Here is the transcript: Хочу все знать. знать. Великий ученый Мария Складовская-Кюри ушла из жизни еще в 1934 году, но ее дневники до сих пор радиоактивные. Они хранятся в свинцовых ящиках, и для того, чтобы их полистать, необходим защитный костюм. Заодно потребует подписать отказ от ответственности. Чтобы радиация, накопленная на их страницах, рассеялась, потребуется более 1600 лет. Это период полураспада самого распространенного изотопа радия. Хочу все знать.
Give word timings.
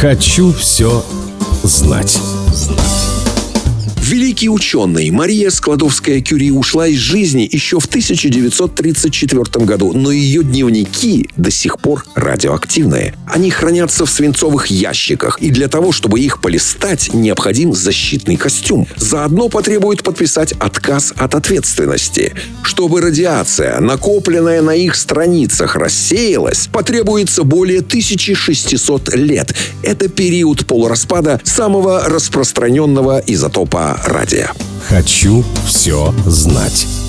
Хочу 0.00 0.52
все 0.52 1.02
знать. 1.64 2.18
знать. 2.52 3.15
Великий 4.08 4.48
ученый 4.48 5.10
Мария 5.10 5.50
Складовская-Кюри 5.50 6.52
ушла 6.52 6.86
из 6.86 6.98
жизни 6.98 7.48
еще 7.50 7.80
в 7.80 7.86
1934 7.86 9.64
году, 9.66 9.94
но 9.94 10.12
ее 10.12 10.44
дневники 10.44 11.28
до 11.36 11.50
сих 11.50 11.80
пор 11.80 12.06
радиоактивные. 12.14 13.14
Они 13.26 13.50
хранятся 13.50 14.06
в 14.06 14.10
свинцовых 14.10 14.68
ящиках, 14.68 15.40
и 15.40 15.50
для 15.50 15.66
того, 15.66 15.90
чтобы 15.90 16.20
их 16.20 16.40
полистать, 16.40 17.12
необходим 17.14 17.74
защитный 17.74 18.36
костюм. 18.36 18.86
Заодно 18.96 19.48
потребует 19.48 20.04
подписать 20.04 20.52
отказ 20.52 21.12
от 21.16 21.34
ответственности. 21.34 22.32
Чтобы 22.62 23.00
радиация, 23.00 23.80
накопленная 23.80 24.62
на 24.62 24.76
их 24.76 24.94
страницах, 24.94 25.74
рассеялась, 25.74 26.68
потребуется 26.70 27.42
более 27.42 27.80
1600 27.80 29.16
лет. 29.16 29.52
Это 29.82 30.08
период 30.08 30.64
полураспада 30.64 31.40
самого 31.42 32.04
распространенного 32.04 33.20
изотопа 33.26 33.95
радия. 34.04 34.52
Хочу 34.88 35.44
все 35.64 36.14
знать. 36.26 37.05